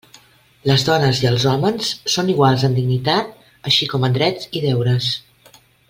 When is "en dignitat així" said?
2.69-3.89